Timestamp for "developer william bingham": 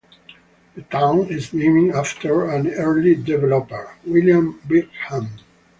3.13-5.29